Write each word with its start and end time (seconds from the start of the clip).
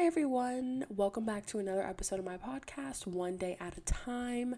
Hi, 0.00 0.06
everyone. 0.06 0.86
Welcome 0.88 1.26
back 1.26 1.44
to 1.48 1.58
another 1.58 1.82
episode 1.82 2.18
of 2.18 2.24
my 2.24 2.38
podcast, 2.38 3.06
One 3.06 3.36
Day 3.36 3.58
at 3.60 3.76
a 3.76 3.82
Time. 3.82 4.56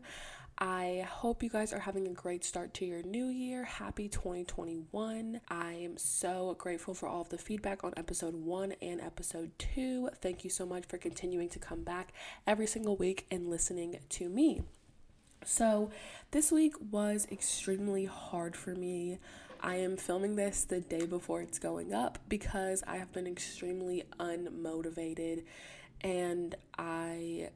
I 0.57 1.05
hope 1.11 1.43
you 1.43 1.49
guys 1.49 1.73
are 1.73 1.81
having 1.81 2.07
a 2.07 2.13
great 2.13 2.45
start 2.45 2.73
to 2.75 2.85
your 2.85 3.03
new 3.03 3.27
year. 3.27 3.65
Happy 3.65 4.09
2021. 4.09 5.41
I 5.49 5.73
am 5.73 5.97
so 5.97 6.55
grateful 6.61 6.95
for 6.95 7.09
all 7.09 7.23
of 7.23 7.31
the 7.31 7.39
feedback 7.39 7.83
on 7.83 7.93
episode 7.97 8.37
one 8.37 8.75
and 8.81 9.01
episode 9.01 9.51
two. 9.59 10.11
Thank 10.21 10.45
you 10.45 10.51
so 10.51 10.65
much 10.65 10.85
for 10.87 10.97
continuing 10.97 11.49
to 11.49 11.59
come 11.59 11.83
back 11.83 12.13
every 12.47 12.69
single 12.69 12.95
week 12.95 13.27
and 13.29 13.51
listening 13.51 13.99
to 14.11 14.29
me. 14.29 14.63
So, 15.45 15.91
this 16.31 16.53
week 16.53 16.75
was 16.93 17.27
extremely 17.33 18.05
hard 18.05 18.55
for 18.55 18.77
me. 18.77 19.19
I 19.63 19.77
am 19.77 19.97
filming 19.97 20.35
this 20.35 20.65
the 20.65 20.81
day 20.81 21.07
before 21.07 21.41
it's 21.41 21.61
going 21.61 21.95
up 21.95 22.19
because 22.29 22.83
I 22.85 22.97
have 22.97 23.13
been 23.13 23.29
extremely 23.29 24.03
unmotivated 24.19 25.45
and 26.01 26.57
I 26.77 27.51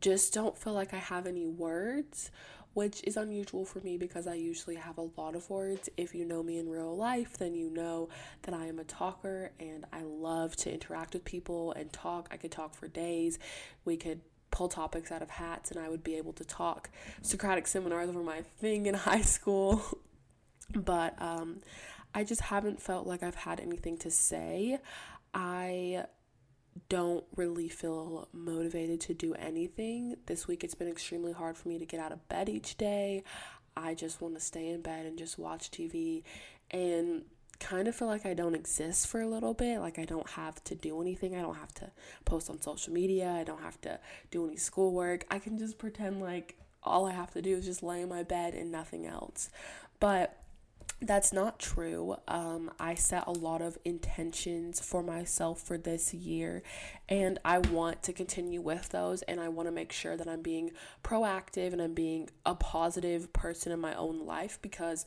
just 0.00 0.32
don't 0.32 0.56
feel 0.56 0.72
like 0.72 0.94
I 0.94 0.98
have 0.98 1.26
any 1.26 1.44
words, 1.46 2.30
which 2.72 3.04
is 3.04 3.18
unusual 3.18 3.66
for 3.66 3.80
me 3.80 3.98
because 3.98 4.26
I 4.26 4.34
usually 4.34 4.76
have 4.76 4.96
a 4.96 5.08
lot 5.18 5.36
of 5.36 5.50
words. 5.50 5.90
If 5.98 6.14
you 6.14 6.24
know 6.24 6.42
me 6.42 6.58
in 6.58 6.70
real 6.70 6.96
life, 6.96 7.36
then 7.36 7.54
you 7.54 7.68
know 7.68 8.08
that 8.42 8.54
I 8.54 8.66
am 8.66 8.78
a 8.78 8.84
talker 8.84 9.52
and 9.60 9.84
I 9.92 10.04
love 10.04 10.56
to 10.56 10.72
interact 10.72 11.12
with 11.12 11.26
people 11.26 11.72
and 11.72 11.92
talk. 11.92 12.28
I 12.30 12.38
could 12.38 12.50
talk 12.50 12.74
for 12.74 12.88
days. 12.88 13.38
We 13.84 13.98
could 13.98 14.22
pull 14.50 14.68
topics 14.68 15.12
out 15.12 15.20
of 15.20 15.28
hats 15.28 15.70
and 15.70 15.78
I 15.78 15.90
would 15.90 16.02
be 16.02 16.14
able 16.16 16.32
to 16.32 16.44
talk. 16.44 16.88
Socratic 17.20 17.66
seminars 17.66 18.10
were 18.10 18.22
my 18.22 18.40
thing 18.40 18.86
in 18.86 18.94
high 19.08 19.20
school. 19.20 19.98
But 20.74 21.20
um, 21.20 21.60
I 22.14 22.24
just 22.24 22.40
haven't 22.42 22.80
felt 22.80 23.06
like 23.06 23.22
I've 23.22 23.34
had 23.34 23.60
anything 23.60 23.98
to 23.98 24.10
say. 24.10 24.78
I 25.34 26.06
don't 26.88 27.24
really 27.36 27.68
feel 27.68 28.28
motivated 28.32 29.00
to 29.02 29.14
do 29.14 29.34
anything. 29.34 30.16
This 30.26 30.46
week 30.46 30.64
it's 30.64 30.74
been 30.74 30.88
extremely 30.88 31.32
hard 31.32 31.56
for 31.56 31.68
me 31.68 31.78
to 31.78 31.86
get 31.86 32.00
out 32.00 32.12
of 32.12 32.26
bed 32.28 32.48
each 32.48 32.76
day. 32.76 33.22
I 33.76 33.94
just 33.94 34.20
want 34.20 34.34
to 34.34 34.40
stay 34.40 34.68
in 34.68 34.82
bed 34.82 35.06
and 35.06 35.18
just 35.18 35.38
watch 35.38 35.70
TV 35.70 36.22
and 36.70 37.24
kind 37.58 37.88
of 37.88 37.94
feel 37.94 38.08
like 38.08 38.26
I 38.26 38.34
don't 38.34 38.54
exist 38.54 39.06
for 39.06 39.20
a 39.20 39.28
little 39.28 39.54
bit. 39.54 39.80
Like 39.80 39.98
I 39.98 40.04
don't 40.04 40.28
have 40.30 40.62
to 40.64 40.74
do 40.74 41.00
anything. 41.00 41.34
I 41.34 41.42
don't 41.42 41.56
have 41.56 41.74
to 41.74 41.90
post 42.24 42.50
on 42.50 42.60
social 42.60 42.92
media. 42.92 43.30
I 43.30 43.44
don't 43.44 43.62
have 43.62 43.80
to 43.82 43.98
do 44.30 44.46
any 44.46 44.56
schoolwork. 44.56 45.26
I 45.30 45.38
can 45.38 45.58
just 45.58 45.78
pretend 45.78 46.20
like 46.20 46.56
all 46.82 47.06
I 47.06 47.12
have 47.12 47.32
to 47.32 47.42
do 47.42 47.56
is 47.56 47.64
just 47.64 47.82
lay 47.82 48.02
in 48.02 48.08
my 48.08 48.22
bed 48.22 48.54
and 48.54 48.70
nothing 48.70 49.06
else. 49.06 49.50
But 49.98 50.38
that's 51.00 51.32
not 51.32 51.58
true. 51.58 52.16
Um, 52.26 52.70
I 52.80 52.94
set 52.94 53.26
a 53.26 53.32
lot 53.32 53.60
of 53.60 53.76
intentions 53.84 54.80
for 54.80 55.02
myself 55.02 55.60
for 55.60 55.76
this 55.76 56.14
year, 56.14 56.62
and 57.08 57.38
I 57.44 57.58
want 57.58 58.02
to 58.04 58.12
continue 58.14 58.62
with 58.62 58.88
those. 58.88 59.22
And 59.22 59.38
I 59.38 59.48
want 59.48 59.68
to 59.68 59.72
make 59.72 59.92
sure 59.92 60.16
that 60.16 60.26
I'm 60.26 60.42
being 60.42 60.70
proactive 61.04 61.72
and 61.72 61.82
I'm 61.82 61.94
being 61.94 62.30
a 62.46 62.54
positive 62.54 63.32
person 63.32 63.72
in 63.72 63.80
my 63.80 63.94
own 63.94 64.24
life 64.24 64.58
because 64.62 65.04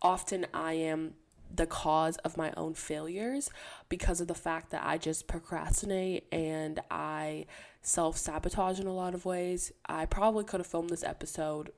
often 0.00 0.46
I 0.54 0.74
am 0.74 1.14
the 1.54 1.66
cause 1.66 2.16
of 2.18 2.36
my 2.36 2.52
own 2.56 2.74
failures 2.74 3.50
because 3.88 4.20
of 4.20 4.28
the 4.28 4.34
fact 4.34 4.70
that 4.70 4.82
I 4.84 4.96
just 4.96 5.26
procrastinate 5.26 6.26
and 6.32 6.80
I 6.90 7.46
self 7.82 8.16
sabotage 8.16 8.78
in 8.78 8.86
a 8.86 8.94
lot 8.94 9.14
of 9.14 9.24
ways. 9.24 9.72
I 9.86 10.06
probably 10.06 10.44
could 10.44 10.60
have 10.60 10.66
filmed 10.66 10.90
this 10.90 11.04
episode 11.04 11.72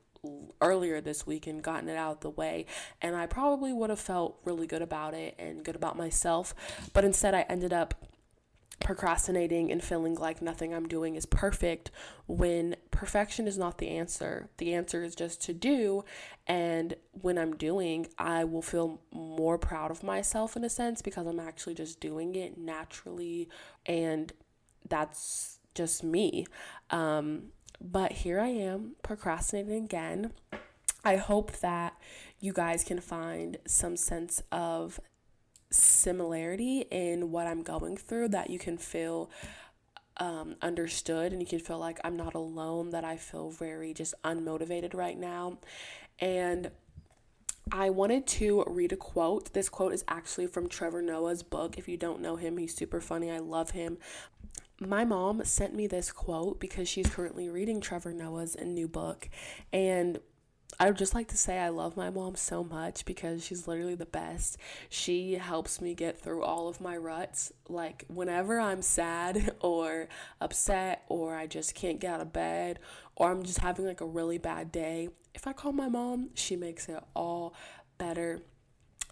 earlier 0.61 1.01
this 1.01 1.27
week 1.27 1.47
and 1.47 1.63
gotten 1.63 1.89
it 1.89 1.97
out 1.97 2.17
of 2.17 2.21
the 2.21 2.31
way. 2.31 2.67
And 3.01 3.17
I 3.17 3.27
probably 3.27 3.73
would 3.73 3.91
have 3.91 4.01
felt 4.01 4.39
really 4.45 4.67
good 4.67 4.83
about 4.83 5.15
it 5.15 5.35
and 5.39 5.65
good 5.65 5.77
about 5.77 5.97
myself. 5.97 6.55
But 6.93 7.05
instead, 7.05 7.35
I 7.35 7.43
ended 7.43 7.73
up 7.73 7.95
procrastinating 8.81 9.73
and 9.73 9.83
feeling 9.83 10.15
like 10.15 10.43
nothing 10.43 10.75
I'm 10.75 10.87
doing 10.87 11.17
is 11.17 11.27
perfect 11.27 11.91
when 12.27 12.77
perfection 12.91 13.49
is 13.49 13.57
not 13.57 13.79
the 13.79 13.89
answer. 13.89 14.51
The 14.59 14.75
answer 14.75 15.03
is 15.03 15.15
just 15.15 15.43
to 15.43 15.55
do. 15.55 16.05
And 16.47 16.95
when 17.13 17.39
I'm 17.39 17.57
doing, 17.57 18.07
I 18.19 18.45
will 18.45 18.63
feel 18.63 19.01
more 19.11 19.59
proud 19.59 19.91
of 19.91 20.03
myself 20.03 20.57
in 20.57 20.65
a 20.65 20.71
sense 20.71 21.03
because 21.03 21.27
I'm 21.27 21.41
actually 21.41 21.75
just 21.75 22.01
doing 22.01 22.35
it 22.35 22.59
naturally. 22.59 23.49
And 23.87 24.33
that's 24.89 25.59
just 25.75 26.05
me. 26.05 26.47
Um, 26.91 27.53
but 27.81 28.13
here 28.13 28.41
I 28.41 28.49
am 28.49 28.97
procrastinating 29.03 29.85
again. 29.85 30.33
I 31.05 31.17
hope 31.17 31.53
that 31.59 31.95
you 32.41 32.53
guys 32.53 32.85
can 32.85 33.01
find 33.01 33.59
some 33.67 33.97
sense 33.97 34.43
of 34.51 35.01
similarity 35.71 36.87
in 36.91 37.31
what 37.31 37.47
I'm 37.47 37.63
going 37.63 37.97
through, 37.97 38.29
that 38.29 38.51
you 38.51 38.59
can 38.59 38.79
feel 38.79 39.31
um, 40.17 40.57
understood 40.63 41.33
and 41.33 41.43
you 41.43 41.49
can 41.49 41.59
feel 41.59 41.79
like 41.79 42.01
I'm 42.05 42.17
not 42.17 42.35
alone, 42.35 42.91
that 42.91 43.05
I 43.05 43.17
feel 43.17 43.51
very 43.51 43.93
just 43.93 44.15
unmotivated 44.25 44.95
right 44.95 45.19
now. 45.19 45.59
And 46.21 46.71
I 47.73 47.91
wanted 47.91 48.27
to 48.29 48.63
read 48.67 48.93
a 48.93 48.97
quote. 48.97 49.53
This 49.53 49.69
quote 49.69 49.93
is 49.93 50.05
actually 50.07 50.47
from 50.47 50.69
Trevor 50.69 51.03
Noah's 51.03 51.43
book. 51.43 51.79
If 51.79 51.89
you 51.89 51.97
don't 51.97 52.21
know 52.21 52.37
him, 52.37 52.59
he's 52.59 52.75
super 52.75 53.01
funny. 53.01 53.31
I 53.31 53.39
love 53.39 53.71
him 53.71 53.99
my 54.89 55.05
mom 55.05 55.45
sent 55.45 55.75
me 55.75 55.87
this 55.87 56.13
quote 56.13 56.61
because 56.61 56.89
she's 56.89 57.09
currently 57.09 57.49
reading 57.49 57.81
Trevor 57.81 58.13
Noah's 58.13 58.57
new 58.61 58.89
book. 58.89 59.29
And 59.73 60.21
I 60.79 60.87
would 60.87 60.99
just 60.99 61.15
like 61.15 61.29
to 61.29 61.37
say 61.37 61.59
I 61.59 61.69
love 61.69 61.97
my 61.97 62.11
mom 62.11 62.35
so 62.35 62.65
much 62.65 63.05
because 63.05 63.45
she's 63.45 63.69
literally 63.69 63.95
the 63.95 64.07
best. 64.07 64.59
She 64.89 65.35
helps 65.35 65.81
me 65.81 65.95
get 65.95 66.19
through 66.19 66.43
all 66.43 66.69
of 66.69 66.81
my 66.81 66.97
ruts. 66.97 67.53
Like, 67.69 68.05
whenever 68.09 68.59
I'm 68.59 68.83
sad 68.83 69.55
or 69.61 70.09
upset, 70.41 71.05
or 71.09 71.37
I 71.37 71.47
just 71.47 71.75
can't 71.75 72.01
get 72.01 72.15
out 72.15 72.21
of 72.21 72.33
bed, 72.33 72.81
or 73.15 73.31
I'm 73.31 73.45
just 73.45 73.59
having 73.59 73.87
like 73.87 74.01
a 74.01 74.07
really 74.07 74.39
bad 74.39 74.73
day, 74.73 75.11
if 75.35 75.47
I 75.47 75.53
call 75.53 75.73
my 75.73 75.89
mom, 75.89 76.31
she 76.35 76.57
makes 76.57 76.89
it 76.89 77.03
all 77.15 77.55
better. 77.99 78.43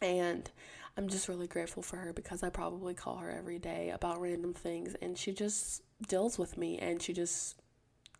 And 0.01 0.51
I'm 0.97 1.09
just 1.09 1.29
really 1.29 1.47
grateful 1.47 1.83
for 1.83 1.97
her 1.97 2.13
because 2.13 2.43
I 2.43 2.51
probably 2.51 2.95
call 2.95 3.17
her 3.17 3.31
every 3.31 3.59
day 3.59 3.91
about 3.91 4.21
random 4.21 4.53
things 4.53 4.95
and 5.01 5.17
she 5.17 5.33
just 5.33 5.83
deals 6.07 6.39
with 6.39 6.59
me 6.59 6.79
and 6.79 7.01
she 7.01 7.13
just 7.13 7.57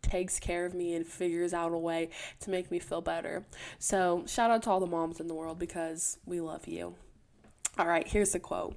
takes 0.01 0.39
care 0.39 0.65
of 0.65 0.73
me 0.73 0.93
and 0.95 1.05
figures 1.05 1.53
out 1.53 1.71
a 1.71 1.77
way 1.77 2.09
to 2.41 2.49
make 2.49 2.71
me 2.71 2.79
feel 2.79 3.01
better. 3.01 3.45
So, 3.79 4.23
shout 4.27 4.51
out 4.51 4.63
to 4.63 4.69
all 4.69 4.79
the 4.79 4.87
moms 4.87 5.19
in 5.19 5.27
the 5.27 5.33
world 5.33 5.59
because 5.59 6.17
we 6.25 6.41
love 6.41 6.67
you. 6.67 6.95
All 7.77 7.87
right, 7.87 8.07
here's 8.07 8.31
the 8.31 8.39
quote. 8.39 8.75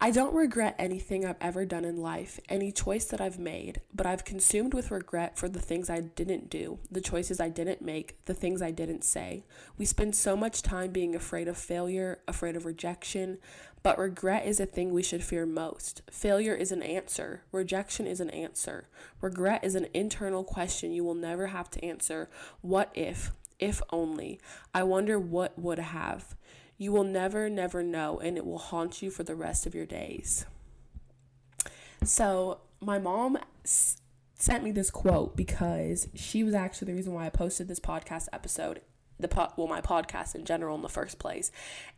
I 0.00 0.12
don't 0.12 0.32
regret 0.32 0.76
anything 0.78 1.26
I've 1.26 1.34
ever 1.40 1.64
done 1.64 1.84
in 1.84 1.96
life, 1.96 2.38
any 2.48 2.70
choice 2.70 3.06
that 3.06 3.20
I've 3.20 3.40
made, 3.40 3.80
but 3.92 4.06
I've 4.06 4.24
consumed 4.24 4.72
with 4.72 4.92
regret 4.92 5.36
for 5.36 5.48
the 5.48 5.58
things 5.58 5.90
I 5.90 6.00
didn't 6.02 6.48
do, 6.48 6.78
the 6.88 7.00
choices 7.00 7.40
I 7.40 7.48
didn't 7.48 7.82
make, 7.82 8.16
the 8.26 8.34
things 8.34 8.62
I 8.62 8.70
didn't 8.70 9.02
say. 9.02 9.44
We 9.76 9.84
spend 9.84 10.14
so 10.14 10.36
much 10.36 10.62
time 10.62 10.92
being 10.92 11.16
afraid 11.16 11.48
of 11.48 11.58
failure, 11.58 12.20
afraid 12.28 12.54
of 12.54 12.64
rejection, 12.64 13.38
but 13.82 13.98
regret 13.98 14.46
is 14.46 14.60
a 14.60 14.66
thing 14.66 14.92
we 14.92 15.02
should 15.02 15.24
fear 15.24 15.44
most. 15.44 16.02
Failure 16.12 16.54
is 16.54 16.70
an 16.70 16.84
answer, 16.84 17.42
rejection 17.50 18.06
is 18.06 18.20
an 18.20 18.30
answer. 18.30 18.86
Regret 19.20 19.64
is 19.64 19.74
an 19.74 19.88
internal 19.92 20.44
question 20.44 20.92
you 20.92 21.02
will 21.02 21.16
never 21.16 21.48
have 21.48 21.70
to 21.72 21.84
answer. 21.84 22.30
What 22.60 22.92
if? 22.94 23.32
If 23.58 23.82
only. 23.90 24.38
I 24.72 24.84
wonder 24.84 25.18
what 25.18 25.58
would 25.58 25.80
have. 25.80 26.36
You 26.78 26.92
will 26.92 27.04
never, 27.04 27.50
never 27.50 27.82
know, 27.82 28.18
and 28.20 28.36
it 28.36 28.46
will 28.46 28.58
haunt 28.58 29.02
you 29.02 29.10
for 29.10 29.24
the 29.24 29.34
rest 29.34 29.66
of 29.66 29.74
your 29.74 29.84
days. 29.84 30.46
So, 32.04 32.60
my 32.80 33.00
mom 33.00 33.38
sent 33.64 34.62
me 34.62 34.70
this 34.70 34.90
quote 34.90 35.36
because 35.36 36.08
she 36.14 36.44
was 36.44 36.54
actually 36.54 36.86
the 36.86 36.94
reason 36.94 37.12
why 37.12 37.26
I 37.26 37.30
posted 37.30 37.66
this 37.66 37.80
podcast 37.80 38.28
episode, 38.32 38.80
the 39.18 39.26
po- 39.26 39.52
well, 39.56 39.66
my 39.66 39.80
podcast 39.80 40.36
in 40.36 40.44
general 40.44 40.76
in 40.76 40.82
the 40.82 40.88
first 40.88 41.18
place. 41.18 41.50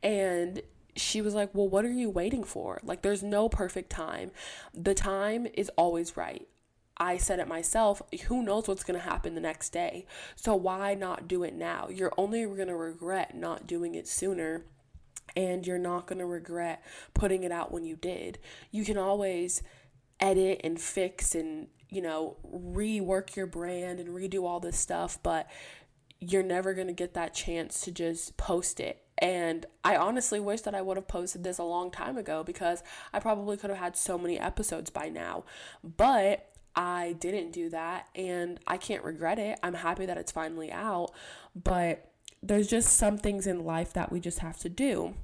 And 0.03 0.63
she 0.97 1.21
was 1.21 1.35
like, 1.35 1.55
Well, 1.55 1.69
what 1.69 1.85
are 1.85 1.93
you 1.93 2.09
waiting 2.09 2.43
for? 2.43 2.81
Like, 2.83 3.03
there's 3.03 3.23
no 3.23 3.51
perfect 3.51 3.91
time. 3.91 4.31
The 4.73 4.95
time 4.95 5.47
is 5.53 5.71
always 5.77 6.17
right. 6.17 6.49
I 6.97 7.17
said 7.17 7.39
it 7.39 7.49
myself, 7.49 8.03
who 8.27 8.43
knows 8.43 8.69
what's 8.69 8.85
going 8.85 9.01
to 9.01 9.07
happen 9.07 9.35
the 9.35 9.41
next 9.41 9.71
day? 9.71 10.05
So 10.37 10.55
why 10.55 10.95
not 10.95 11.27
do 11.27 11.43
it 11.43 11.55
now? 11.55 11.89
You're 11.89 12.13
only 12.19 12.45
going 12.45 12.69
to 12.69 12.77
regret 12.77 13.35
not 13.35 13.67
doing 13.67 13.95
it 13.95 14.07
sooner 14.07 14.67
and 15.37 15.67
you're 15.67 15.79
not 15.79 16.07
going 16.07 16.19
to 16.19 16.27
regret 16.27 16.83
putting 17.15 17.45
it 17.45 17.53
out 17.53 17.73
when 17.73 17.85
you 17.85 17.97
did. 17.97 18.39
You 18.71 18.85
can 18.85 18.99
always 18.99 19.63
edit 20.19 20.61
and 20.65 20.81
fix 20.81 21.35
and, 21.35 21.69
you 21.89 22.03
know, 22.03 22.37
rework 22.55 23.37
your 23.37 23.47
brand 23.47 24.01
and 24.01 24.11
redo 24.11 24.45
all 24.45 24.61
this 24.61 24.79
stuff, 24.79 25.19
but 25.23 25.49
you're 26.21 26.43
never 26.43 26.75
going 26.75 26.87
to 26.87 26.93
get 26.93 27.15
that 27.15 27.35
chance 27.35 27.81
to 27.83 27.91
just 27.91 28.37
post 28.37 28.79
it. 28.81 29.03
And 29.19 29.67
I 29.85 29.97
honestly 29.97 30.41
wish 30.41 30.63
that 30.63 30.75
I 30.75 30.83
would 30.83 30.97
have 30.97 31.09
posted 31.09 31.45
this 31.45 31.59
a 31.59 31.65
long 31.65 31.91
time 31.91 32.17
ago 32.17 32.43
because 32.43 32.83
I 33.13 33.21
probably 33.21 33.57
could 33.57 33.71
have 33.71 33.79
had 33.79 33.97
so 33.97 34.17
many 34.17 34.39
episodes 34.39 34.91
by 34.91 35.09
now. 35.09 35.45
But 35.85 36.47
I 36.75 37.17
didn't 37.19 37.53
do 37.53 37.69
that 37.71 38.09
and 38.15 38.61
I 38.67 38.77
can't 38.77 39.05
regret 39.05 39.39
it. 39.39 39.59
I'm 39.63 39.75
happy 39.75 40.07
that 40.07 40.17
it's 40.17 40.33
finally 40.33 40.71
out, 40.71 41.11
but 41.55 42.10
there's 42.43 42.69
just 42.69 42.97
some 42.97 43.19
things 43.19 43.47
in 43.47 43.65
life 43.65 43.93
that 43.93 44.11
we 44.11 44.21
just 44.21 44.39
have 44.39 44.59
to 44.59 44.69
do. 44.69 45.15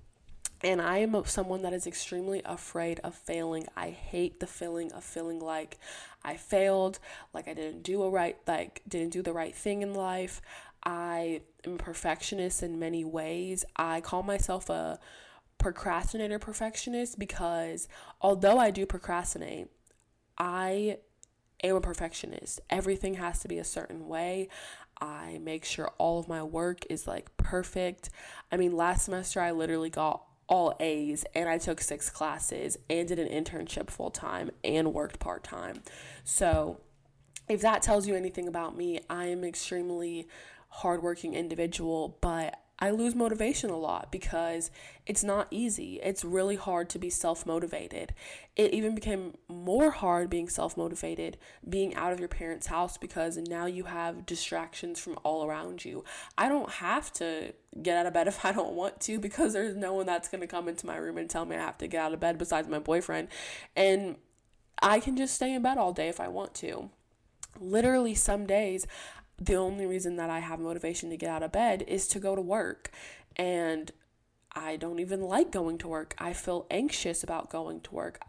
And 0.63 0.81
I 0.81 0.99
am 0.99 1.23
someone 1.27 1.63
that 1.63 1.73
is 1.73 1.87
extremely 1.87 2.43
afraid 2.45 2.99
of 3.05 3.15
failing. 3.15 3.67
I 3.77 3.91
hate 3.91 4.41
the 4.41 4.47
feeling 4.47 4.91
of 4.93 5.05
feeling 5.05 5.39
like 5.39 5.79
I 6.25 6.37
failed, 6.37 6.99
like 7.35 7.47
I 7.47 7.55
didn't 7.55 7.83
do 7.83 8.03
a 8.03 8.11
right 8.11 8.37
like 8.47 8.83
didn't 8.89 9.13
do 9.13 9.23
the 9.23 9.33
right 9.33 9.55
thing 9.55 9.83
in 9.83 9.95
life. 9.95 10.41
I 10.83 11.43
am 11.67 11.79
perfectionist 11.79 12.63
in 12.63 12.79
many 12.79 13.05
ways. 13.05 13.65
I 13.77 14.01
call 14.01 14.23
myself 14.23 14.71
a 14.71 14.99
procrastinator 15.59 16.39
perfectionist 16.39 17.19
because 17.19 17.89
although 18.21 18.59
I 18.59 18.71
do 18.71 18.87
procrastinate, 18.87 19.69
I 20.39 20.99
am 21.63 21.77
a 21.77 21.81
perfectionist. 21.81 22.61
Everything 22.71 23.15
has 23.15 23.41
to 23.41 23.49
be 23.49 23.59
a 23.59 23.65
certain 23.65 24.09
way. 24.09 24.49
I 25.01 25.39
make 25.43 25.65
sure 25.65 25.91
all 25.99 26.19
of 26.19 26.29
my 26.29 26.43
work 26.43 26.85
is 26.89 27.07
like 27.07 27.37
perfect. 27.37 28.11
I 28.51 28.57
mean, 28.57 28.77
last 28.77 29.05
semester 29.05 29.41
I 29.41 29.51
literally 29.51 29.91
got 29.91 30.23
all 30.49 30.75
A's 30.81 31.25
and 31.35 31.49
I 31.49 31.59
took 31.59 31.81
six 31.81 32.09
classes 32.11 32.79
and 32.89 33.09
did 33.09 33.19
an 33.19 33.29
internship 33.29 33.91
full 33.91 34.11
time 34.11 34.51
and 34.65 34.95
worked 34.95 35.19
part 35.19 35.45
time. 35.45 35.83
So, 36.25 36.81
if 37.49 37.61
that 37.61 37.83
tells 37.83 38.09
you 38.09 38.17
anything 38.17 38.49
about 38.49 38.77
me, 38.77 39.01
I 39.09 39.27
am 39.27 39.45
extremely 39.45 40.27
hardworking 40.69 41.35
individual, 41.35 42.19
but 42.21 42.59
I 42.79 42.91
lose 42.91 43.15
motivation 43.15 43.71
a 43.71 43.79
lot 43.79 44.13
because 44.13 44.71
it's 45.07 45.25
not 45.25 45.49
easy. 45.51 45.99
It's 46.03 46.25
really 46.25 46.57
hard 46.57 46.91
to 46.91 46.99
be 46.99 47.09
self 47.09 47.47
motivated. 47.47 48.13
It 48.55 48.75
even 48.75 48.95
became 48.95 49.35
more 49.49 49.91
hard 49.91 50.29
being 50.29 50.49
self 50.49 50.77
motivated 50.77 51.39
being 51.67 51.95
out 51.95 52.13
of 52.13 52.19
your 52.19 52.29
parents' 52.29 52.67
house 52.67 52.99
because 52.99 53.39
now 53.39 53.65
you 53.65 53.85
have 53.85 54.27
distractions 54.27 55.01
from 55.01 55.19
all 55.23 55.47
around 55.47 55.85
you. 55.87 56.05
I 56.37 56.49
don't 56.49 56.71
have 56.71 57.13
to 57.15 57.55
get 57.83 57.97
out 57.97 58.07
of 58.07 58.13
bed 58.13 58.29
if 58.29 58.45
I 58.45 58.53
don't 58.53 58.75
want 58.75 59.01
to 59.03 59.19
because 59.19 59.55
there's 59.55 59.77
no 59.77 59.95
one 59.95 60.07
that's 60.07 60.29
going 60.29 60.43
to 60.43 60.47
come 60.47 60.69
into 60.69 60.87
my 60.87 60.97
room 60.97 61.17
and 61.17 61.31
tell 61.31 61.47
me 61.47 61.57
I 61.57 61.61
have 61.61 61.79
to 61.79 61.87
get 61.87 62.03
out 62.03 62.13
of 62.13 62.21
bed 62.21 62.37
besides 62.37 62.69
my 62.69 62.79
boyfriend. 62.79 63.29
And 63.75 64.17
I 64.83 65.01
can 65.01 65.17
just 65.17 65.35
stay 65.35 65.55
in 65.55 65.63
bed 65.63 65.79
all 65.79 65.95
day 65.95 66.09
if 66.09 66.21
I 66.21 66.29
want 66.29 66.53
to. 66.57 66.91
Literally, 67.59 68.15
some 68.15 68.47
days 68.47 68.87
the 69.39 69.55
only 69.55 69.87
reason 69.87 70.17
that 70.17 70.31
I 70.31 70.41
have 70.41 70.61
motivation 70.61 71.11
to 71.11 71.17
get 71.17 71.31
out 71.31 71.43
of 71.43 71.53
bed 71.53 71.85
is 71.87 72.07
to 72.09 72.19
go 72.19 72.35
to 72.35 72.43
work. 72.43 72.91
And 73.37 73.93
I 74.53 74.77
don't 74.77 74.99
even 74.99 75.21
like 75.21 75.51
going 75.51 75.79
to 75.79 75.89
work. 75.89 76.15
I 76.19 76.33
feel 76.33 76.67
anxious 76.71 77.23
about 77.23 77.51
going 77.51 77.81
to 77.83 77.95
work. 77.95 78.21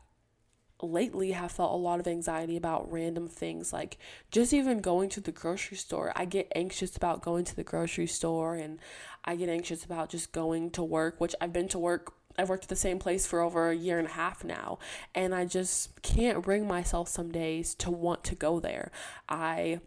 Lately, 0.79 1.31
have 1.31 1.53
felt 1.53 1.73
a 1.73 1.77
lot 1.77 1.99
of 1.99 2.07
anxiety 2.07 2.55
about 2.55 2.91
random 2.91 3.27
things 3.27 3.73
like 3.73 3.97
just 4.29 4.53
even 4.53 4.79
going 4.79 5.09
to 5.09 5.21
the 5.21 5.31
grocery 5.31 5.77
store. 5.77 6.11
I 6.15 6.25
get 6.25 6.51
anxious 6.53 6.95
about 6.95 7.23
going 7.23 7.45
to 7.45 7.55
the 7.55 7.63
grocery 7.63 8.05
store 8.05 8.53
and 8.53 8.77
I 9.25 9.37
get 9.37 9.49
anxious 9.49 9.83
about 9.83 10.09
just 10.09 10.31
going 10.33 10.69
to 10.71 10.83
work, 10.83 11.19
which 11.19 11.33
I've 11.41 11.53
been 11.53 11.67
to 11.69 11.79
work 11.79 12.13
I've 12.37 12.49
worked 12.49 12.65
at 12.65 12.69
the 12.69 12.75
same 12.75 12.99
place 12.99 13.25
for 13.25 13.41
over 13.41 13.69
a 13.69 13.75
year 13.75 13.97
and 13.97 14.07
a 14.07 14.11
half 14.11 14.43
now, 14.43 14.77
and 15.15 15.33
I 15.33 15.45
just 15.45 16.01
can't 16.03 16.43
bring 16.43 16.67
myself 16.67 17.09
some 17.09 17.31
days 17.31 17.73
to 17.75 17.89
want 17.89 18.23
to 18.25 18.35
go 18.35 18.59
there. 18.59 18.91
I 19.27 19.79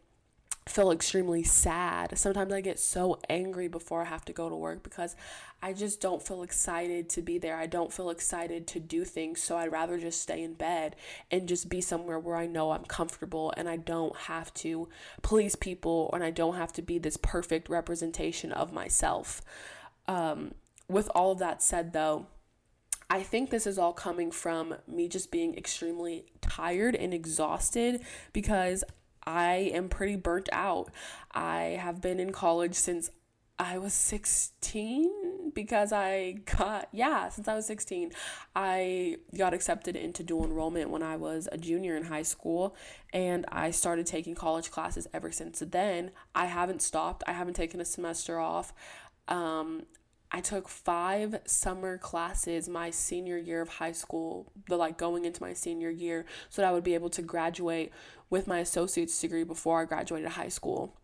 feel 0.66 0.92
extremely 0.92 1.42
sad. 1.42 2.16
Sometimes 2.16 2.52
I 2.52 2.60
get 2.60 2.78
so 2.78 3.18
angry 3.28 3.66
before 3.66 4.02
I 4.02 4.04
have 4.04 4.24
to 4.26 4.32
go 4.32 4.48
to 4.48 4.54
work 4.54 4.82
because 4.82 5.16
I 5.62 5.72
just 5.72 6.00
don't 6.00 6.22
feel 6.22 6.42
excited 6.42 7.08
to 7.10 7.22
be 7.22 7.38
there. 7.38 7.56
I 7.56 7.66
don't 7.66 7.92
feel 7.92 8.10
excited 8.10 8.66
to 8.68 8.80
do 8.80 9.04
things. 9.04 9.42
So 9.42 9.56
I'd 9.56 9.72
rather 9.72 9.98
just 9.98 10.22
stay 10.22 10.42
in 10.42 10.54
bed 10.54 10.96
and 11.30 11.48
just 11.48 11.68
be 11.68 11.80
somewhere 11.80 12.18
where 12.18 12.36
I 12.36 12.46
know 12.46 12.70
I'm 12.70 12.84
comfortable 12.84 13.52
and 13.56 13.68
I 13.68 13.76
don't 13.76 14.14
have 14.16 14.52
to 14.54 14.88
please 15.22 15.56
people 15.56 16.10
and 16.12 16.22
I 16.22 16.30
don't 16.30 16.56
have 16.56 16.72
to 16.74 16.82
be 16.82 16.98
this 16.98 17.16
perfect 17.16 17.68
representation 17.68 18.52
of 18.52 18.72
myself. 18.72 19.42
Um, 20.06 20.54
with 20.88 21.10
all 21.14 21.32
of 21.32 21.38
that 21.38 21.62
said, 21.62 21.92
though, 21.92 22.26
I 23.08 23.24
think 23.24 23.50
this 23.50 23.66
is 23.66 23.76
all 23.76 23.92
coming 23.92 24.30
from 24.30 24.76
me 24.86 25.08
just 25.08 25.32
being 25.32 25.56
extremely 25.56 26.26
tired 26.40 26.94
and 26.94 27.12
exhausted 27.12 28.02
because 28.32 28.84
I 29.30 29.70
am 29.72 29.88
pretty 29.88 30.16
burnt 30.16 30.48
out. 30.52 30.90
I 31.30 31.78
have 31.80 32.00
been 32.00 32.18
in 32.18 32.32
college 32.32 32.74
since 32.74 33.10
I 33.60 33.78
was 33.78 33.94
16 33.94 35.52
because 35.54 35.92
I 35.92 36.40
got, 36.56 36.88
yeah, 36.92 37.28
since 37.28 37.46
I 37.46 37.54
was 37.54 37.66
16, 37.66 38.10
I 38.56 39.18
got 39.36 39.54
accepted 39.54 39.94
into 39.94 40.24
dual 40.24 40.44
enrollment 40.44 40.90
when 40.90 41.02
I 41.02 41.16
was 41.16 41.48
a 41.52 41.58
junior 41.58 41.96
in 41.96 42.04
high 42.04 42.22
school. 42.22 42.74
And 43.12 43.46
I 43.52 43.70
started 43.70 44.06
taking 44.06 44.34
college 44.34 44.70
classes 44.70 45.06
ever 45.14 45.30
since 45.30 45.60
then. 45.60 46.10
I 46.34 46.46
haven't 46.46 46.82
stopped, 46.82 47.22
I 47.26 47.32
haven't 47.32 47.54
taken 47.54 47.80
a 47.80 47.84
semester 47.84 48.40
off. 48.40 48.72
Um, 49.28 49.84
I 50.32 50.40
took 50.40 50.68
five 50.68 51.40
summer 51.44 51.98
classes 51.98 52.68
my 52.68 52.90
senior 52.90 53.36
year 53.36 53.60
of 53.60 53.68
high 53.68 53.92
school, 53.92 54.52
the 54.68 54.76
like 54.76 54.96
going 54.96 55.24
into 55.24 55.42
my 55.42 55.52
senior 55.52 55.90
year, 55.90 56.24
so 56.48 56.62
that 56.62 56.68
I 56.68 56.72
would 56.72 56.84
be 56.84 56.94
able 56.94 57.10
to 57.10 57.22
graduate 57.22 57.92
with 58.28 58.46
my 58.46 58.58
associate's 58.58 59.20
degree 59.20 59.44
before 59.44 59.80
I 59.80 59.84
graduated 59.86 60.30
high 60.30 60.48
school. 60.48 60.96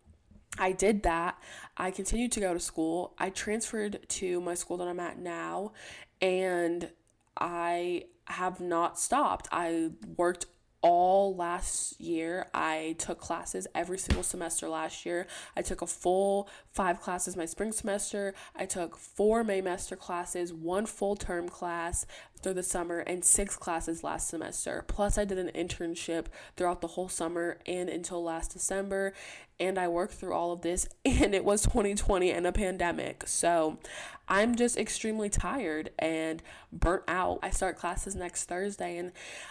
I 0.58 0.72
did 0.72 1.02
that. 1.02 1.38
I 1.76 1.90
continued 1.90 2.32
to 2.32 2.40
go 2.40 2.54
to 2.54 2.60
school. 2.60 3.14
I 3.18 3.30
transferred 3.30 4.08
to 4.08 4.40
my 4.40 4.54
school 4.54 4.76
that 4.78 4.88
I'm 4.88 5.00
at 5.00 5.18
now, 5.18 5.72
and 6.20 6.90
I 7.36 8.04
have 8.26 8.60
not 8.60 8.98
stopped. 8.98 9.48
I 9.52 9.90
worked 10.16 10.46
all 10.82 11.34
last 11.34 12.00
year. 12.00 12.46
I 12.54 12.96
took 12.98 13.18
classes 13.18 13.66
every 13.74 13.98
single 13.98 14.22
semester 14.22 14.68
last 14.68 15.06
year. 15.06 15.26
I 15.56 15.62
took 15.62 15.82
a 15.82 15.86
full 15.86 16.48
five 16.70 17.00
classes 17.00 17.36
my 17.36 17.46
spring 17.46 17.72
semester. 17.72 18.34
I 18.54 18.66
took 18.66 18.96
four 18.96 19.44
Maymester 19.44 19.98
classes, 19.98 20.52
one 20.52 20.86
full 20.86 21.16
term 21.16 21.48
class 21.48 22.06
through 22.46 22.54
the 22.54 22.62
summer, 22.62 23.00
and 23.00 23.24
six 23.24 23.56
classes 23.56 24.04
last 24.04 24.28
semester. 24.28 24.84
Plus, 24.86 25.18
I 25.18 25.24
did 25.24 25.36
an 25.36 25.50
internship 25.52 26.26
throughout 26.56 26.80
the 26.80 26.86
whole 26.86 27.08
summer 27.08 27.58
and 27.66 27.88
until 27.88 28.22
last 28.22 28.52
December. 28.52 29.14
And 29.58 29.80
I 29.80 29.88
worked 29.88 30.14
through 30.14 30.32
all 30.32 30.52
of 30.52 30.60
this, 30.60 30.88
and 31.04 31.34
it 31.34 31.44
was 31.44 31.62
2020 31.62 32.30
and 32.30 32.46
a 32.46 32.52
pandemic. 32.52 33.24
So 33.26 33.80
I'm 34.28 34.54
just 34.54 34.78
extremely 34.78 35.28
tired 35.28 35.90
and 35.98 36.40
burnt 36.72 37.02
out. 37.08 37.40
I 37.42 37.50
start 37.50 37.78
classes 37.78 38.14
next 38.14 38.44
Thursday, 38.44 38.96
and 38.96 39.10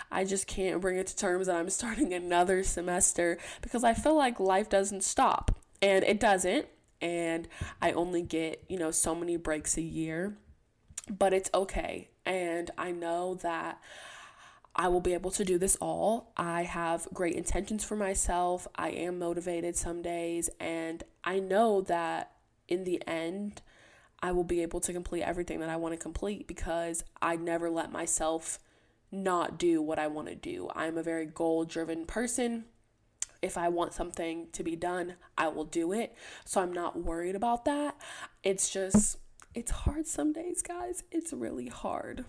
I 0.10 0.24
just 0.24 0.48
can't 0.48 0.80
bring 0.80 0.96
it 0.96 1.08
to 1.08 1.18
terms 1.18 1.48
that 1.48 1.58
I'm 1.58 1.70
starting 1.82 2.14
another 2.14 2.64
semester 2.64 3.38
because 3.62 3.84
I 3.84 3.94
feel 3.94 4.16
like 4.16 4.40
life 4.40 4.70
doesn't 4.70 5.04
stop, 5.04 5.54
and 5.82 6.06
it 6.06 6.18
doesn't. 6.18 6.68
And 7.02 7.50
I 7.82 7.92
only 7.92 8.22
get, 8.22 8.64
you 8.70 8.80
know, 8.80 8.92
so 8.92 9.14
many 9.14 9.36
breaks 9.36 9.76
a 9.76 9.82
year, 9.82 10.38
but 11.10 11.34
it's 11.34 11.50
okay. 11.54 12.08
And 12.26 12.72
I 12.78 12.92
know 12.92 13.36
that 13.36 13.80
I 14.76 14.88
will 14.90 15.02
be 15.02 15.14
able 15.14 15.32
to 15.32 15.46
do 15.46 15.58
this 15.58 15.78
all. 15.78 16.34
I 16.36 16.64
have 16.64 17.08
great 17.14 17.36
intentions 17.36 17.86
for 17.86 17.96
myself. 17.96 18.68
I 18.76 18.90
am 18.90 19.20
motivated 19.20 19.76
some 19.76 20.02
days, 20.02 20.50
and 20.60 21.04
I 21.24 21.40
know 21.40 21.82
that 21.82 22.32
in 22.68 22.84
the 22.84 23.02
end, 23.08 23.62
I 24.22 24.32
will 24.32 24.44
be 24.44 24.62
able 24.62 24.80
to 24.82 24.92
complete 24.92 25.22
everything 25.22 25.60
that 25.60 25.70
I 25.70 25.76
want 25.76 25.94
to 25.94 25.98
complete 25.98 26.48
because 26.48 27.04
I 27.22 27.36
never 27.36 27.70
let 27.70 27.92
myself 27.92 28.60
not 29.12 29.58
do 29.60 29.82
what 29.82 30.00
I 30.00 30.08
want 30.08 30.28
to 30.28 30.36
do. 30.36 30.70
I'm 30.76 30.98
a 30.98 31.04
very 31.04 31.26
goal 31.26 31.64
driven 31.64 32.06
person. 32.06 32.66
If 33.42 33.58
I 33.58 33.70
want 33.70 33.94
something 33.94 34.48
to 34.54 34.64
be 34.64 34.76
done, 34.76 35.16
I 35.38 35.50
will 35.50 35.66
do 35.66 35.94
it. 35.94 36.16
So 36.44 36.60
I'm 36.62 36.74
not 36.74 36.98
worried 36.98 37.36
about 37.36 37.66
that. 37.66 37.96
It's 38.44 38.70
just, 38.70 39.18
it's 39.56 39.72
hard 39.72 40.06
some 40.06 40.34
days, 40.34 40.62
guys. 40.62 41.04
It's 41.12 41.34
really 41.34 41.68
hard. 41.68 42.26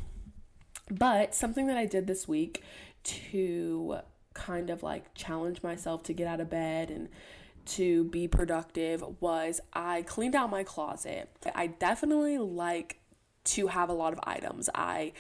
But 0.91 1.35
something 1.35 1.67
that 1.67 1.77
I 1.77 1.85
did 1.85 2.07
this 2.07 2.29
week 2.29 2.63
to 3.03 3.99
kind 4.35 4.71
of 4.71 4.83
like 4.83 5.15
challenge 5.15 5.63
myself 5.63 6.03
to 6.05 6.13
get 6.13 6.27
out 6.27 6.41
of 6.41 6.49
bed 6.49 6.91
and 6.91 7.09
to 7.65 8.05
be 8.05 8.29
productive 8.29 9.03
was 9.21 9.61
I 9.73 10.03
cleaned 10.03 10.37
out 10.37 10.51
my 10.51 10.63
closet. 10.63 11.29
I 11.55 11.67
definitely 11.67 12.39
like 12.39 13.01
to 13.45 13.67
have 13.69 13.89
a 13.89 13.93
lot 13.93 14.13
of 14.13 14.21
items. 14.25 14.71
I 14.75 15.13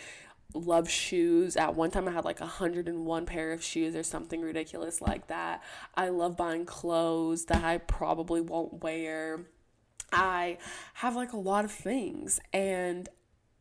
love 0.55 0.89
shoes. 0.89 1.57
At 1.57 1.75
one 1.75 1.91
time, 1.91 2.07
I 2.07 2.13
had 2.13 2.25
like 2.25 2.41
101 2.41 3.27
pair 3.27 3.53
of 3.53 3.63
shoes 3.63 3.97
or 3.97 4.03
something 4.03 4.41
ridiculous 4.41 5.01
like 5.01 5.27
that. 5.27 5.63
I 5.97 6.09
love 6.09 6.37
buying 6.37 6.67
clothes 6.67 7.47
that 7.47 7.65
I 7.65 7.79
probably 7.79 8.41
won't 8.41 8.83
wear. 8.83 9.47
I 10.13 10.59
have 10.95 11.17
like 11.17 11.33
a 11.33 11.39
lot 11.39 11.65
of 11.65 11.73
things, 11.73 12.41
and 12.53 13.09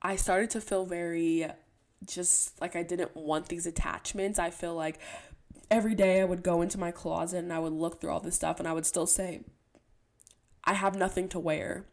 I 0.01 0.15
started 0.15 0.49
to 0.51 0.61
feel 0.61 0.85
very 0.85 1.47
just 2.05 2.59
like 2.61 2.75
I 2.75 2.83
didn't 2.83 3.15
want 3.15 3.47
these 3.47 3.65
attachments. 3.65 4.39
I 4.39 4.49
feel 4.49 4.75
like 4.75 4.99
every 5.71 5.95
day 5.95 6.21
I 6.21 6.25
would 6.25 6.43
go 6.43 6.61
into 6.61 6.77
my 6.77 6.91
closet 6.91 7.39
and 7.39 7.53
I 7.53 7.59
would 7.59 7.73
look 7.73 7.99
through 7.99 8.11
all 8.11 8.19
this 8.19 8.35
stuff 8.35 8.59
and 8.59 8.67
I 8.67 8.73
would 8.73 8.85
still 8.85 9.07
say, 9.07 9.41
I 10.63 10.73
have 10.73 10.95
nothing 10.95 11.27
to 11.29 11.39
wear. 11.39 11.85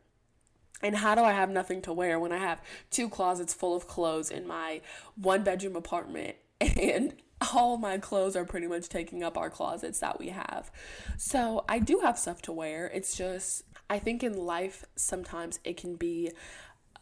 And 0.82 0.96
how 0.96 1.14
do 1.14 1.22
I 1.22 1.32
have 1.32 1.50
nothing 1.50 1.80
to 1.82 1.92
wear 1.92 2.18
when 2.18 2.32
I 2.32 2.38
have 2.38 2.60
two 2.90 3.08
closets 3.08 3.54
full 3.54 3.76
of 3.76 3.86
clothes 3.86 4.30
in 4.30 4.46
my 4.46 4.80
one 5.14 5.44
bedroom 5.44 5.76
apartment 5.76 6.36
and 6.60 7.14
all 7.52 7.76
my 7.76 7.98
clothes 7.98 8.36
are 8.36 8.44
pretty 8.44 8.66
much 8.66 8.88
taking 8.88 9.22
up 9.22 9.36
our 9.36 9.50
closets 9.50 10.00
that 10.00 10.18
we 10.18 10.28
have. 10.28 10.70
So 11.16 11.64
I 11.68 11.78
do 11.78 12.00
have 12.00 12.18
stuff 12.18 12.42
to 12.42 12.52
wear. 12.52 12.90
It's 12.92 13.16
just, 13.16 13.64
I 13.92 13.98
think 13.98 14.24
in 14.24 14.38
life, 14.38 14.86
sometimes 14.96 15.60
it 15.64 15.76
can 15.76 15.96
be 15.96 16.32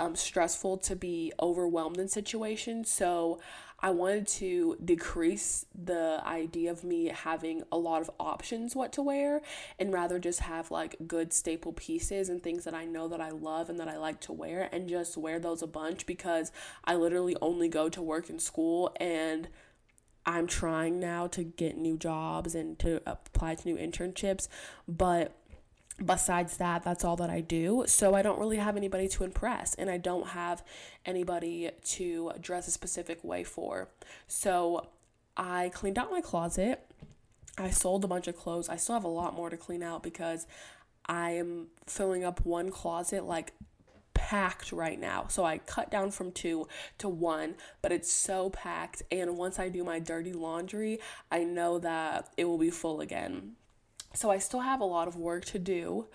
um, 0.01 0.17
stressful 0.17 0.79
to 0.79 0.97
be 0.97 1.33
overwhelmed 1.41 1.99
in 1.99 2.09
situations. 2.09 2.91
So 2.91 3.39
I 3.79 3.91
wanted 3.91 4.27
to 4.27 4.77
decrease 4.85 5.67
the 5.73 6.21
idea 6.27 6.73
of 6.73 6.83
me 6.83 7.13
having 7.15 7.63
a 7.71 7.79
lot 7.79 8.03
of 8.03 8.11
options 8.19 8.75
what 8.75 8.93
to 8.95 9.03
wear 9.03 9.41
and 9.79 9.93
rather 9.93 10.19
just 10.19 10.41
have 10.41 10.73
like 10.73 10.97
good 11.07 11.33
staple 11.33 11.73
pieces 11.75 12.29
and 12.29 12.43
things 12.43 12.65
that 12.65 12.75
I 12.75 12.87
know 12.87 13.07
that 13.07 13.21
I 13.21 13.31
love 13.31 13.71
and 13.71 13.79
that 13.79 13.87
I 13.87 13.97
like 13.97 14.21
to 14.23 14.33
wear 14.33 14.69
and 14.73 14.89
just 14.89 15.17
wear 15.17 15.39
those 15.39 15.63
a 15.63 15.69
bunch 15.69 16.07
because 16.07 16.51
I 16.85 16.97
literally 16.97 17.37
only 17.41 17.69
go 17.69 17.89
to 17.89 18.03
work 18.03 18.29
and 18.29 18.43
school 18.43 18.93
and 18.99 19.47
I'm 20.27 20.49
trying 20.49 20.99
now 20.99 21.29
to 21.29 21.45
get 21.45 21.79
new 21.79 21.97
jobs 21.97 22.57
and 22.57 22.77
to 22.81 23.01
apply 23.07 23.55
to 23.55 23.69
new 23.69 23.77
internships, 23.77 24.49
but 24.89 25.37
besides 26.05 26.57
that, 26.57 26.83
that's 26.83 27.05
all 27.05 27.17
that 27.17 27.31
I 27.31 27.41
do. 27.41 27.85
So 27.87 28.15
I 28.15 28.23
don't 28.23 28.39
really 28.39 28.57
have 28.57 28.77
anybody 28.77 29.09
to 29.09 29.25
impress 29.25 29.75
and 29.75 29.91
I 29.91 29.99
don't 29.99 30.29
have 30.29 30.65
anybody 31.05 31.71
to 31.85 32.33
dress 32.41 32.69
a 32.69 32.71
specific 32.71 33.23
way 33.23 33.45
for. 33.45 33.89
So 34.27 34.89
I 35.37 35.71
cleaned 35.75 35.99
out 35.99 36.11
my 36.11 36.21
closet. 36.21 36.87
I 37.59 37.71
sold 37.71 38.05
a 38.05 38.09
bunch 38.09 38.29
of 38.29 38.37
clothes. 38.37 38.69
I 38.69 38.77
still 38.77 38.95
have 38.95 39.05
a 39.05 39.09
lot 39.09 39.35
more 39.35 39.51
to 39.51 39.57
clean 39.57 39.83
out 39.83 40.03
because 40.03 40.47
I 41.07 41.33
am 41.33 41.69
filling 41.87 42.25
up 42.25 42.45
one 42.45 42.71
closet 42.71 43.25
like 43.25 43.53
packed 44.15 44.73
right 44.73 44.99
now. 44.99 45.27
So 45.29 45.45
I 45.45 45.59
cut 45.59 45.91
down 45.91 46.11
from 46.11 46.33
two 46.33 46.69
to 46.99 47.09
one, 47.09 47.57
but 47.83 47.93
it's 47.93 48.11
so 48.11 48.51
packed. 48.51 49.03
And 49.11 49.37
once 49.37 49.59
I 49.59 49.69
do 49.69 49.85
my 49.85 49.99
dirty 49.99 50.33
laundry, 50.33 51.01
I 51.31 51.45
know 51.45 51.79
that 51.79 52.29
it 52.37 52.45
will 52.45 52.59
be 52.59 52.71
full 52.71 53.01
again. 53.01 53.57
So 54.13 54.31
I 54.31 54.39
still 54.39 54.61
have 54.61 54.81
a 54.81 54.85
lot 54.85 55.09
of 55.09 55.17
work 55.17 55.45
to 55.47 55.59
do, 55.59 56.09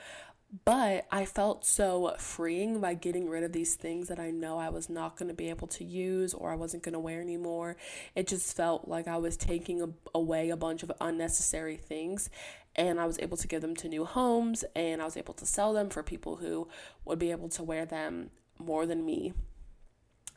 but 0.64 1.06
I 1.12 1.25
felt 1.25 1.66
so 1.66 2.16
freeing 2.18 2.80
by 2.80 2.94
getting 2.94 3.30
rid 3.30 3.44
of 3.44 3.54
these 3.54 3.75
things 3.75 4.08
that 4.10 4.20
I 4.20 4.32
know 4.32 4.58
I 4.58 4.70
was 4.70 4.90
not 4.90 5.18
going 5.18 5.30
to 5.30 5.34
be 5.34 5.50
able 5.50 5.68
to 5.68 5.84
use 5.84 6.34
or 6.34 6.52
I 6.52 6.56
wasn't 6.56 6.84
going 6.84 6.94
to 6.94 7.00
wear 7.00 7.22
anymore. 7.22 7.78
It 8.16 8.28
just 8.28 8.56
felt 8.56 8.88
like 8.88 9.08
I 9.08 9.18
was 9.18 9.38
taking 9.38 9.82
a, 9.82 9.90
away 10.14 10.50
a 10.50 10.58
bunch 10.58 10.84
of 10.84 10.92
unnecessary 11.02 11.78
things 11.78 12.30
and 12.75 13.00
I 13.00 13.06
was 13.06 13.18
able 13.20 13.38
to 13.38 13.48
give 13.48 13.62
them 13.62 13.75
to 13.78 13.90
new 13.90 14.06
homes 14.06 14.66
and 14.75 15.02
I 15.02 15.06
was 15.06 15.18
able 15.18 15.34
to 15.36 15.46
sell 15.46 15.74
them 15.74 15.90
for 15.90 16.04
people 16.04 16.38
who 16.38 16.68
would 17.06 17.20
be 17.20 17.32
able 17.32 17.50
to 17.50 17.64
wear 17.64 17.86
them 17.86 18.30
more 18.60 18.86
than 18.86 19.06
me. 19.06 19.34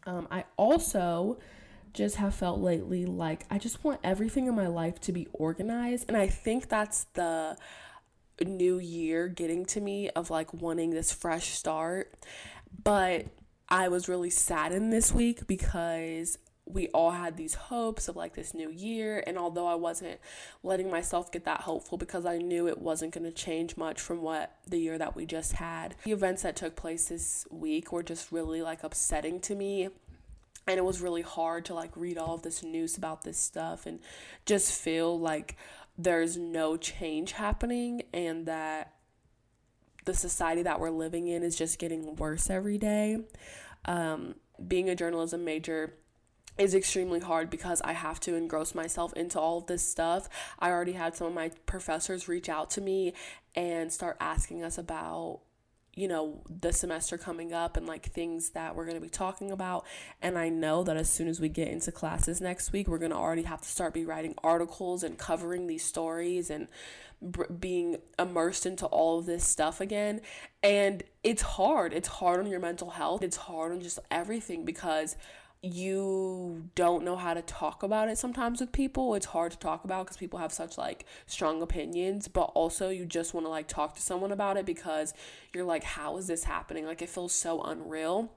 Um, 0.06 0.26
I 0.30 0.44
also 0.56 1.38
just 1.92 2.16
have 2.16 2.34
felt 2.34 2.60
lately 2.60 3.06
like 3.06 3.44
I 3.50 3.58
just 3.58 3.84
want 3.84 4.00
everything 4.04 4.46
in 4.46 4.54
my 4.54 4.66
life 4.66 5.00
to 5.02 5.12
be 5.12 5.28
organized. 5.32 6.06
And 6.08 6.16
I 6.16 6.26
think 6.26 6.68
that's 6.68 7.04
the 7.14 7.56
new 8.44 8.78
year 8.78 9.28
getting 9.28 9.64
to 9.66 9.80
me 9.80 10.10
of 10.10 10.30
like 10.30 10.52
wanting 10.54 10.90
this 10.90 11.12
fresh 11.12 11.48
start. 11.48 12.14
But 12.84 13.26
I 13.68 13.88
was 13.88 14.08
really 14.08 14.30
saddened 14.30 14.92
this 14.92 15.12
week 15.12 15.46
because 15.46 16.38
we 16.64 16.88
all 16.88 17.12
had 17.12 17.36
these 17.36 17.54
hopes 17.54 18.08
of 18.08 18.16
like 18.16 18.34
this 18.34 18.52
new 18.52 18.70
year 18.70 19.22
and 19.26 19.38
although 19.38 19.66
I 19.66 19.74
wasn't 19.74 20.20
letting 20.62 20.90
myself 20.90 21.32
get 21.32 21.46
that 21.46 21.62
hopeful 21.62 21.96
because 21.96 22.26
I 22.26 22.36
knew 22.36 22.68
it 22.68 22.78
wasn't 22.78 23.14
going 23.14 23.24
to 23.24 23.32
change 23.32 23.76
much 23.76 24.00
from 24.00 24.20
what 24.20 24.54
the 24.66 24.78
year 24.78 24.98
that 24.98 25.16
we 25.16 25.24
just 25.24 25.52
had. 25.52 25.94
The 26.04 26.12
events 26.12 26.42
that 26.42 26.56
took 26.56 26.76
place 26.76 27.08
this 27.08 27.46
week 27.50 27.90
were 27.90 28.02
just 28.02 28.30
really 28.30 28.60
like 28.60 28.84
upsetting 28.84 29.40
to 29.40 29.54
me 29.54 29.88
and 30.68 30.76
it 30.76 30.84
was 30.84 31.00
really 31.00 31.22
hard 31.22 31.64
to 31.64 31.74
like 31.74 31.90
read 31.96 32.18
all 32.18 32.34
of 32.34 32.42
this 32.42 32.62
news 32.62 32.96
about 32.96 33.22
this 33.22 33.38
stuff 33.38 33.86
and 33.86 33.98
just 34.44 34.70
feel 34.70 35.18
like 35.18 35.56
there's 35.96 36.36
no 36.36 36.76
change 36.76 37.32
happening 37.32 38.02
and 38.12 38.46
that 38.46 38.92
the 40.04 40.14
society 40.14 40.62
that 40.62 40.78
we're 40.78 40.90
living 40.90 41.26
in 41.26 41.42
is 41.42 41.56
just 41.56 41.78
getting 41.78 42.14
worse 42.16 42.50
every 42.50 42.78
day. 42.78 43.18
Um, 43.86 44.34
being 44.66 44.90
a 44.90 44.94
journalism 44.94 45.44
major 45.44 45.94
is 46.58 46.74
extremely 46.74 47.20
hard 47.20 47.48
because 47.48 47.80
I 47.82 47.92
have 47.92 48.20
to 48.20 48.34
engross 48.34 48.74
myself 48.74 49.12
into 49.14 49.40
all 49.40 49.58
of 49.58 49.66
this 49.66 49.88
stuff. 49.88 50.28
I 50.58 50.70
already 50.70 50.92
had 50.92 51.16
some 51.16 51.28
of 51.28 51.34
my 51.34 51.50
professors 51.66 52.28
reach 52.28 52.48
out 52.48 52.70
to 52.70 52.80
me 52.80 53.14
and 53.54 53.92
start 53.92 54.16
asking 54.20 54.62
us 54.62 54.76
about 54.76 55.40
you 55.98 56.06
know, 56.06 56.40
the 56.48 56.72
semester 56.72 57.18
coming 57.18 57.52
up 57.52 57.76
and 57.76 57.86
like 57.86 58.06
things 58.06 58.50
that 58.50 58.76
we're 58.76 58.84
going 58.84 58.96
to 58.96 59.02
be 59.02 59.08
talking 59.08 59.50
about. 59.50 59.84
And 60.22 60.38
I 60.38 60.48
know 60.48 60.84
that 60.84 60.96
as 60.96 61.10
soon 61.10 61.26
as 61.26 61.40
we 61.40 61.48
get 61.48 61.68
into 61.68 61.90
classes 61.90 62.40
next 62.40 62.70
week, 62.70 62.86
we're 62.86 62.98
going 62.98 63.10
to 63.10 63.16
already 63.16 63.42
have 63.42 63.60
to 63.62 63.68
start 63.68 63.94
be 63.94 64.04
writing 64.04 64.34
articles 64.44 65.02
and 65.02 65.18
covering 65.18 65.66
these 65.66 65.84
stories 65.84 66.50
and 66.50 66.68
being 67.58 67.96
immersed 68.16 68.64
into 68.64 68.86
all 68.86 69.18
of 69.18 69.26
this 69.26 69.44
stuff 69.44 69.80
again. 69.80 70.20
And 70.62 71.02
it's 71.24 71.42
hard. 71.42 71.92
It's 71.92 72.08
hard 72.08 72.38
on 72.38 72.46
your 72.46 72.60
mental 72.60 72.90
health. 72.90 73.22
It's 73.22 73.36
hard 73.36 73.72
on 73.72 73.80
just 73.80 73.98
everything 74.10 74.64
because 74.64 75.16
you 75.62 76.70
don't 76.76 77.04
know 77.04 77.16
how 77.16 77.34
to 77.34 77.42
talk 77.42 77.82
about 77.82 78.08
it 78.08 78.16
sometimes 78.16 78.60
with 78.60 78.70
people. 78.70 79.14
It's 79.14 79.26
hard 79.26 79.50
to 79.52 79.58
talk 79.58 79.84
about 79.84 80.06
because 80.06 80.16
people 80.16 80.38
have 80.38 80.52
such 80.52 80.78
like 80.78 81.04
strong 81.26 81.62
opinions, 81.62 82.28
but 82.28 82.52
also 82.54 82.90
you 82.90 83.04
just 83.04 83.34
want 83.34 83.44
to 83.46 83.50
like 83.50 83.66
talk 83.66 83.96
to 83.96 84.02
someone 84.02 84.30
about 84.30 84.56
it 84.56 84.66
because 84.66 85.14
you're 85.52 85.64
like, 85.64 85.82
how 85.82 86.16
is 86.16 86.28
this 86.28 86.44
happening? 86.44 86.86
Like 86.86 87.02
it 87.02 87.08
feels 87.08 87.32
so 87.32 87.60
unreal. 87.62 88.32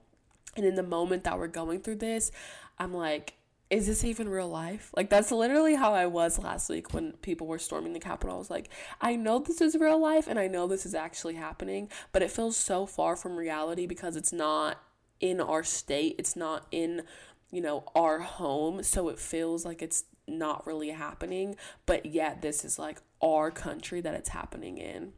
And 0.56 0.66
in 0.66 0.76
the 0.76 0.84
moment 0.84 1.24
that 1.24 1.38
we're 1.38 1.48
going 1.48 1.82
through 1.82 1.98
this, 1.98 2.32
I'm 2.80 2.94
like, 2.94 3.36
is 3.70 3.88
this 3.88 4.04
even 4.04 4.28
real 4.28 4.50
life? 4.50 4.92
Like 4.98 5.10
that's 5.10 5.32
literally 5.32 5.76
how 5.76 5.94
I 5.94 6.08
was 6.08 6.40
last 6.40 6.70
week 6.70 6.94
when 6.94 7.14
people 7.22 7.46
were 7.46 7.60
storming 7.60 7.94
the 7.94 8.00
Capitol. 8.00 8.36
I 8.36 8.40
was 8.40 8.50
like, 8.50 8.70
I 9.00 9.16
know 9.16 9.40
this 9.40 9.62
is 9.62 9.78
real 9.78 10.00
life 10.00 10.28
and 10.28 10.40
I 10.40 10.48
know 10.48 10.68
this 10.68 10.88
is 10.88 10.96
actually 10.96 11.36
happening, 11.36 11.90
but 12.12 12.24
it 12.24 12.32
feels 12.32 12.58
so 12.58 12.88
far 12.88 13.16
from 13.16 13.38
reality 13.38 13.86
because 13.86 14.16
it's 14.16 14.34
not 14.34 14.80
in 15.22 15.40
our 15.40 15.64
state. 15.64 16.16
It's 16.18 16.36
not 16.36 16.68
in, 16.72 17.04
you 17.52 17.62
know, 17.62 17.86
our 17.96 18.20
home. 18.20 18.84
So 18.84 19.08
it 19.08 19.20
feels 19.20 19.64
like 19.64 19.82
it's 19.82 20.04
not 20.28 20.66
really 20.68 20.90
happening. 20.90 21.56
But 21.86 22.08
yet, 22.08 22.42
this 22.42 22.66
is 22.66 22.78
like 22.78 23.02
our 23.22 23.52
country 23.52 24.02
that 24.02 24.14
it's 24.14 24.30
happening 24.30 24.78
in, 24.78 25.14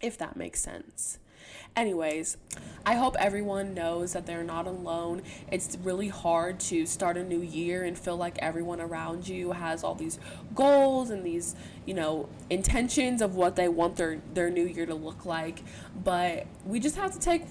if 0.00 0.16
that 0.18 0.36
makes 0.36 0.60
sense. 0.60 1.18
Anyways, 1.74 2.36
I 2.84 2.94
hope 2.94 3.16
everyone 3.18 3.74
knows 3.74 4.12
that 4.12 4.26
they're 4.26 4.44
not 4.44 4.66
alone. 4.66 5.22
It's 5.50 5.76
really 5.82 6.08
hard 6.08 6.60
to 6.60 6.84
start 6.86 7.16
a 7.16 7.24
new 7.24 7.40
year 7.40 7.84
and 7.84 7.98
feel 7.98 8.16
like 8.16 8.38
everyone 8.38 8.80
around 8.80 9.26
you 9.26 9.52
has 9.52 9.82
all 9.82 9.94
these 9.94 10.18
goals 10.54 11.10
and 11.10 11.24
these, 11.24 11.54
you 11.86 11.94
know, 11.94 12.28
intentions 12.50 13.22
of 13.22 13.34
what 13.34 13.56
they 13.56 13.68
want 13.68 13.96
their 13.96 14.20
their 14.34 14.50
new 14.50 14.66
year 14.66 14.86
to 14.86 14.94
look 14.94 15.24
like. 15.24 15.62
But 16.04 16.46
we 16.66 16.78
just 16.78 16.96
have 16.96 17.12
to 17.12 17.18
take 17.18 17.44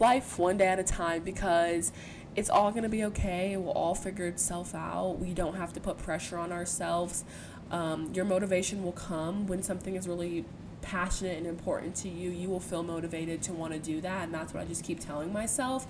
life 0.00 0.38
one 0.38 0.56
day 0.56 0.66
at 0.66 0.78
a 0.78 0.84
time 0.84 1.22
because 1.22 1.92
it's 2.36 2.50
all 2.50 2.70
going 2.70 2.84
to 2.84 2.88
be 2.88 3.04
okay. 3.04 3.56
We'll 3.56 3.72
all 3.72 3.94
figure 3.94 4.26
itself 4.26 4.74
out. 4.74 5.18
We 5.18 5.34
don't 5.34 5.56
have 5.56 5.72
to 5.74 5.80
put 5.80 5.98
pressure 5.98 6.38
on 6.38 6.52
ourselves. 6.52 7.24
Um, 7.70 8.12
your 8.14 8.24
motivation 8.24 8.82
will 8.82 8.92
come 8.92 9.46
when 9.46 9.62
something 9.62 9.96
is 9.96 10.06
really 10.08 10.44
passionate 10.80 11.36
and 11.36 11.46
important 11.46 11.96
to 11.96 12.08
you. 12.08 12.30
You 12.30 12.48
will 12.48 12.60
feel 12.60 12.82
motivated 12.82 13.42
to 13.42 13.52
want 13.52 13.72
to 13.72 13.78
do 13.78 14.00
that. 14.00 14.24
And 14.24 14.34
that's 14.34 14.54
what 14.54 14.62
I 14.62 14.66
just 14.66 14.84
keep 14.84 15.00
telling 15.00 15.32
myself. 15.32 15.86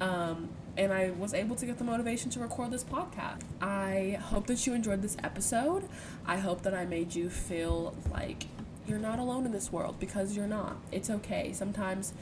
Um, 0.00 0.48
and 0.76 0.92
I 0.92 1.10
was 1.10 1.34
able 1.34 1.56
to 1.56 1.66
get 1.66 1.78
the 1.78 1.84
motivation 1.84 2.30
to 2.30 2.40
record 2.40 2.70
this 2.70 2.84
podcast. 2.84 3.42
I 3.60 4.18
hope 4.22 4.46
that 4.46 4.66
you 4.66 4.72
enjoyed 4.72 5.02
this 5.02 5.16
episode. 5.22 5.86
I 6.26 6.38
hope 6.38 6.62
that 6.62 6.74
I 6.74 6.86
made 6.86 7.14
you 7.14 7.28
feel 7.28 7.94
like 8.10 8.46
you're 8.86 8.98
not 8.98 9.18
alone 9.18 9.44
in 9.44 9.52
this 9.52 9.70
world 9.70 10.00
because 10.00 10.34
you're 10.34 10.46
not. 10.46 10.78
It's 10.90 11.10
okay. 11.10 11.52
Sometimes 11.52 12.14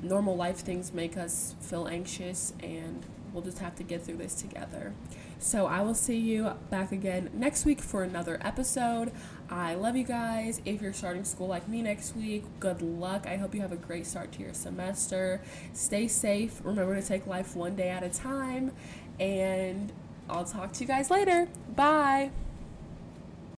normal 0.00 0.36
life 0.36 0.58
things 0.58 0.92
make 0.92 1.16
us 1.16 1.54
feel 1.60 1.88
anxious 1.88 2.52
and 2.62 3.04
we'll 3.32 3.42
just 3.42 3.58
have 3.58 3.76
to 3.76 3.82
get 3.82 4.02
through 4.02 4.16
this 4.16 4.34
together. 4.34 4.92
So 5.38 5.66
I 5.66 5.82
will 5.82 5.94
see 5.94 6.16
you 6.16 6.52
back 6.70 6.90
again 6.90 7.30
next 7.32 7.64
week 7.64 7.80
for 7.80 8.02
another 8.02 8.38
episode. 8.42 9.12
I 9.50 9.74
love 9.74 9.96
you 9.96 10.04
guys. 10.04 10.60
If 10.64 10.82
you're 10.82 10.92
starting 10.92 11.24
school 11.24 11.46
like 11.46 11.68
me 11.68 11.82
next 11.82 12.16
week, 12.16 12.44
good 12.58 12.82
luck. 12.82 13.26
I 13.26 13.36
hope 13.36 13.54
you 13.54 13.60
have 13.60 13.72
a 13.72 13.76
great 13.76 14.06
start 14.06 14.32
to 14.32 14.42
your 14.42 14.54
semester. 14.54 15.40
Stay 15.72 16.08
safe. 16.08 16.60
Remember 16.64 17.00
to 17.00 17.06
take 17.06 17.26
life 17.26 17.54
one 17.54 17.76
day 17.76 17.88
at 17.88 18.02
a 18.02 18.08
time. 18.08 18.72
And 19.20 19.92
I'll 20.28 20.44
talk 20.44 20.72
to 20.74 20.80
you 20.80 20.86
guys 20.86 21.10
later. 21.10 21.48
Bye. 21.74 22.30